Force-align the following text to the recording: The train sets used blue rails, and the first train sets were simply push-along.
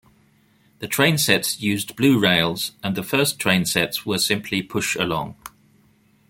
The 0.79 0.87
train 0.87 1.19
sets 1.19 1.61
used 1.61 1.95
blue 1.95 2.17
rails, 2.19 2.71
and 2.83 2.95
the 2.95 3.03
first 3.03 3.37
train 3.37 3.65
sets 3.65 4.03
were 4.03 4.17
simply 4.17 4.63
push-along. 4.63 5.35